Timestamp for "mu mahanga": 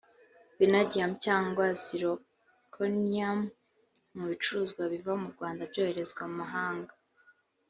6.29-6.93